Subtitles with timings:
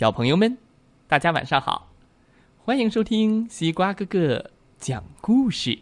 [0.00, 0.56] 小朋友们，
[1.06, 1.92] 大家晚上好！
[2.64, 5.78] 欢迎收听西瓜哥哥讲故事。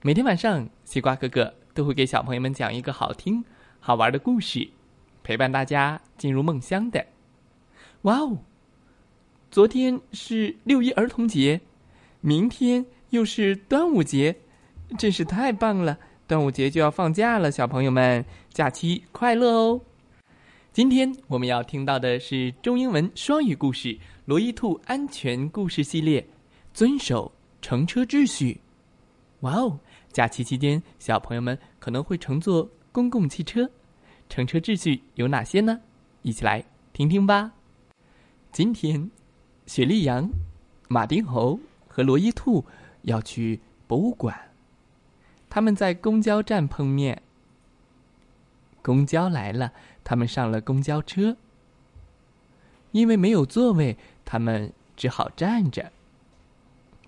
[0.00, 3.44] 每天晚上，西瓜哥哥都会给小朋友们讲一个好听、
[3.78, 4.70] 好玩的故事，
[5.22, 7.04] 陪伴大家进入梦乡的。
[8.04, 8.38] 哇哦！
[9.50, 11.60] 昨天是六一儿童节，
[12.22, 14.36] 明天又是端午节，
[14.96, 15.98] 真是太棒了！
[16.26, 19.82] 端午节就要放假了，小朋友们，假期快乐哦！
[20.76, 23.88] 今天我们要听到的是中英文双语故事
[24.26, 26.20] 《罗伊兔安全故事系列》，
[26.74, 27.32] 遵守
[27.62, 28.60] 乘车秩序。
[29.40, 29.80] 哇哦！
[30.12, 33.70] 假期期间，小朋友们可能会乘坐公共汽车，
[34.28, 35.80] 乘车秩序有哪些呢？
[36.20, 36.62] 一起来
[36.92, 37.52] 听听吧。
[38.52, 39.10] 今天，
[39.64, 40.28] 雪莉羊、
[40.88, 42.62] 马丁猴和罗伊兔
[43.00, 44.38] 要去博物馆。
[45.48, 47.22] 他们在公交站碰面。
[48.86, 49.72] 公交来了，
[50.04, 51.36] 他们上了公交车。
[52.92, 55.90] 因为没有座位，他们只好站着。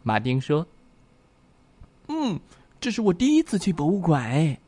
[0.03, 0.67] 马丁说
[2.11, 2.41] ：“嗯，
[2.81, 4.59] 这是我第一次去博物馆哎。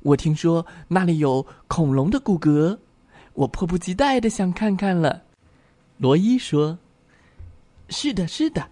[0.00, 2.78] 我听说那里有恐龙的骨骼，
[3.34, 5.24] 我迫不及待的想看看了。”
[5.98, 6.78] 罗伊说
[7.90, 8.70] ：“是的，是的，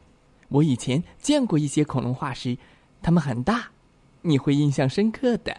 [0.48, 2.56] 我以前见过一些恐龙化石，
[3.02, 3.72] 它们很大，
[4.22, 5.58] 你会印象深刻的。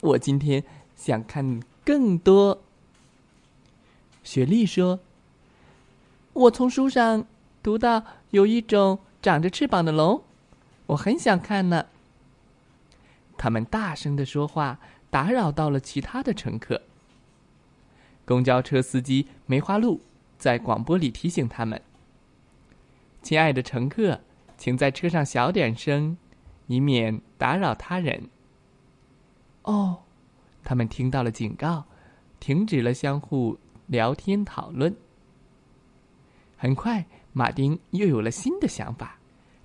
[0.00, 0.64] 我今天。”
[1.02, 2.62] 想看更多。
[4.22, 5.00] 雪莉说
[6.32, 7.26] ：“我从书上
[7.60, 10.22] 读到有一种长着翅膀的龙，
[10.86, 11.86] 我很想看呢。”
[13.36, 14.78] 他们大声的说话，
[15.10, 16.82] 打扰到了其他的乘客。
[18.24, 20.00] 公交车司机梅花鹿
[20.38, 21.82] 在广播里提醒他们
[23.24, 24.20] ：“亲爱的乘客，
[24.56, 26.16] 请在车上小点声，
[26.68, 28.30] 以免打扰他人。”
[29.62, 30.02] 哦。
[30.64, 31.84] 他们听到了警告，
[32.40, 34.94] 停止了相互聊天讨论。
[36.56, 39.18] 很快，马丁又有了新的想法，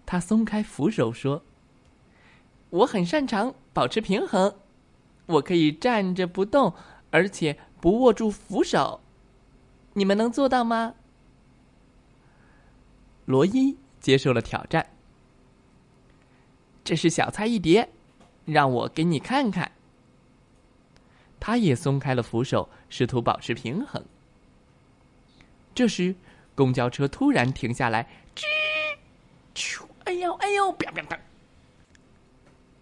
[0.06, 1.44] 他松开扶手说
[2.72, 4.54] ：“我很擅长保持平衡，
[5.28, 6.74] 我可以站着不动，
[7.12, 9.00] 而且不握住扶手。
[9.94, 10.96] 你们能做到吗？”
[13.26, 14.88] 罗伊接受了挑战。
[16.84, 17.90] 这是小菜一碟，
[18.46, 19.72] 让我给你看看。
[21.40, 24.04] 他也松开了扶手，试图保持平衡。
[25.76, 26.16] 这时，
[26.56, 28.44] 公交车突然停下来，吱，
[29.54, 31.20] 啾，哎呦，哎呦，啪啪啪！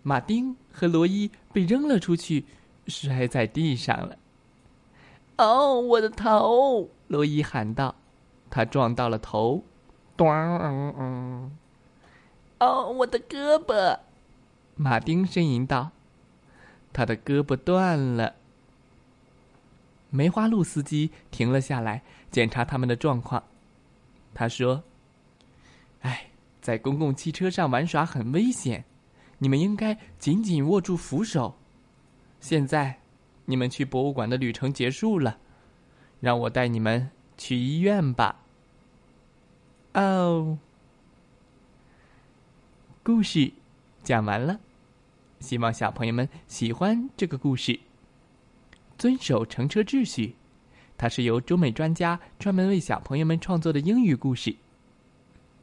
[0.03, 2.45] 马丁和罗伊被扔了出去，
[2.87, 4.17] 摔在地上了。
[5.37, 6.89] 哦，我的头！
[7.07, 7.95] 罗伊喊道，
[8.49, 9.63] 他撞到了头，
[10.15, 10.29] 咚！
[12.59, 13.99] 哦，我的胳膊！
[14.75, 15.91] 马丁呻吟道，
[16.93, 18.35] 他的胳膊断了。
[20.09, 22.01] 梅花鹿司机停了下来，
[22.31, 23.43] 检查他们的状况。
[24.33, 24.83] 他说
[26.01, 26.29] ：“哎，
[26.61, 28.83] 在公共汽车上玩耍很危险，
[29.37, 31.55] 你们应该紧紧握住扶手。
[32.39, 32.99] 现在，
[33.45, 35.37] 你们去博物馆的旅程结束了，
[36.19, 38.41] 让我带你们去医院吧。”
[39.93, 40.57] 哦，
[43.03, 43.51] 故事
[44.03, 44.59] 讲完了，
[45.39, 47.79] 希望小朋友们喜欢这个故事。
[48.97, 50.35] 遵守乘车秩序，
[50.97, 54.55] 它是由中美专家专门为小朋友们创作的英语故事。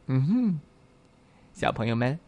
[0.06, 0.60] 嗯哼，
[1.54, 2.19] 小朋友们，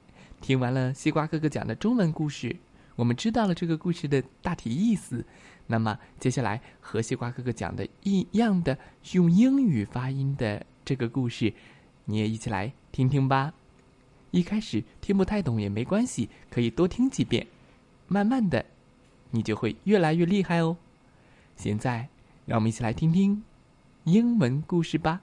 [0.41, 2.57] 听完了西瓜哥哥讲的中文故事，
[2.97, 5.25] 我们知道了这个故事的大体意思。
[5.67, 8.79] 那么，接下来和西瓜哥哥讲的一样的
[9.13, 11.53] 用英语发音的这个故事，
[12.05, 13.53] 你也一起来听听吧。
[14.31, 17.47] 一开始听不太懂也没关系，可以多听几遍，
[18.09, 18.65] 慢慢的，
[19.31, 20.77] 你就会越来越厉害哦。
[21.56, 22.08] 现在，
[22.46, 23.44] 让我们一起来听听
[24.06, 25.22] 英文故事吧。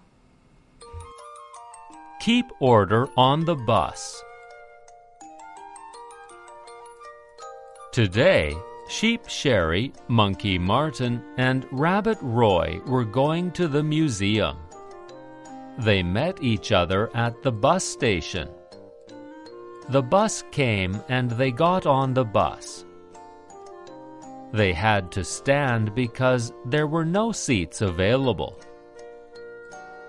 [2.20, 4.22] Keep order on the bus.
[7.92, 8.54] Today,
[8.88, 14.56] Sheep Sherry, Monkey Martin, and Rabbit Roy were going to the museum.
[15.78, 18.48] They met each other at the bus station.
[19.88, 22.84] The bus came and they got on the bus.
[24.53, 28.59] They had to stand because there were no seats available.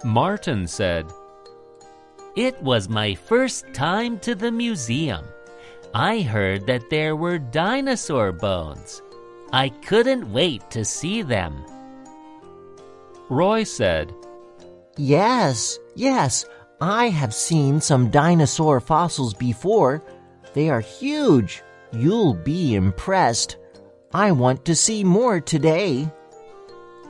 [0.05, 1.07] Martin said,
[2.35, 5.25] It was my first time to the museum.
[5.95, 9.03] I heard that there were dinosaur bones.
[9.53, 11.65] I couldn't wait to see them.
[13.29, 14.13] Roy said,
[14.97, 16.47] Yes, yes,
[16.81, 20.03] I have seen some dinosaur fossils before.
[20.53, 21.63] They are huge.
[21.93, 23.57] You'll be impressed.
[24.15, 26.09] I want to see more today.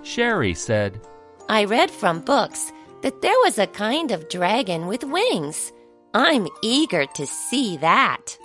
[0.02, 1.00] Sherry said,
[1.49, 2.72] I read from books
[3.02, 5.72] that there was a kind of dragon with wings.
[6.14, 8.38] I'm eager to see that.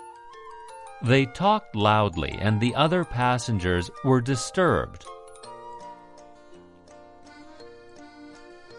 [1.04, 5.06] They talked loudly, and the other passengers were disturbed.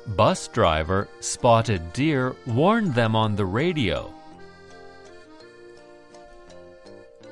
[0.08, 4.12] Bus driver Spotted Deer warned them on the radio.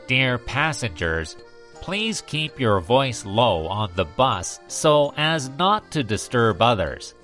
[0.06, 1.36] Dear passengers,
[1.86, 7.14] please keep your voice low on the bus so as not to disturb others.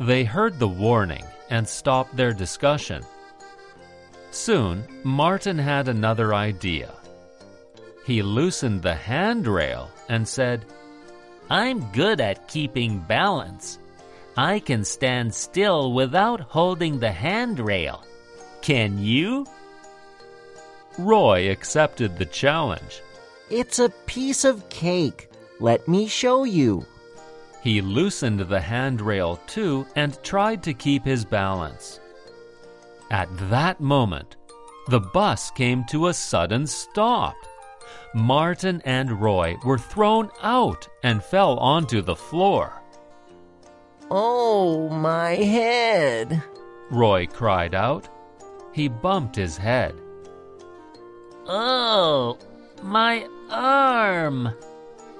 [0.00, 3.04] They heard the warning and stopped their discussion.
[4.30, 6.94] Soon, Martin had another idea.
[8.06, 10.64] He loosened the handrail and said,
[11.50, 13.78] I'm good at keeping balance.
[14.38, 18.06] I can stand still without holding the handrail.
[18.62, 19.46] Can you?
[20.98, 23.02] Roy accepted the challenge.
[23.50, 25.30] It's a piece of cake.
[25.60, 26.84] Let me show you.
[27.62, 32.00] He loosened the handrail too and tried to keep his balance.
[33.10, 34.36] At that moment,
[34.88, 37.36] the bus came to a sudden stop.
[38.14, 42.82] Martin and Roy were thrown out and fell onto the floor.
[44.10, 46.42] Oh, my head.
[46.90, 48.08] Roy cried out.
[48.72, 49.94] He bumped his head.
[51.48, 52.38] Oh,
[52.82, 54.50] my arm!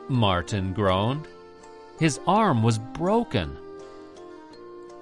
[0.08, 1.26] Martin groaned.
[2.00, 3.56] His arm was broken.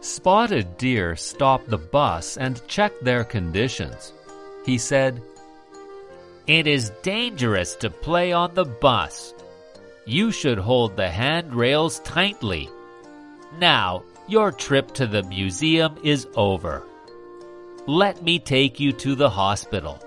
[0.01, 4.13] Spotted Deer stopped the bus and checked their conditions.
[4.67, 5.23] He said,
[6.47, 9.35] It is dangerous to play on the bus.
[10.05, 12.69] You should hold the handrails tightly.
[13.59, 16.83] Now, your trip to the museum is over.
[17.87, 19.99] Let me take you to the hospital.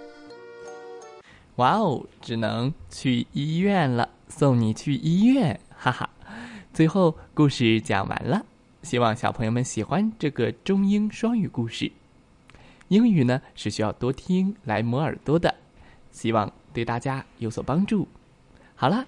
[1.58, 6.08] 哇哦，只能去医院了，送你去医院，哈哈。
[6.72, 8.46] 最后故事讲完了，
[8.84, 11.92] 希望小朋友们喜欢这个中英双语故事。
[12.90, 15.56] 英语呢是需要多听来磨耳朵的，
[16.12, 18.08] 希望对大家有所帮助。
[18.76, 19.08] 好了，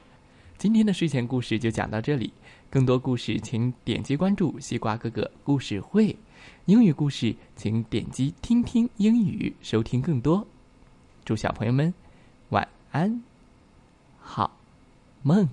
[0.57, 2.33] 今天的睡前故事就讲到这里，
[2.71, 6.17] 更多故事请点击关注西瓜哥哥故事会，
[6.65, 10.47] 英语故事请点击听听英语收听更多。
[11.23, 11.93] 祝小朋友们
[12.91, 13.21] 安，
[14.21, 14.51] 好
[15.21, 15.47] 梦。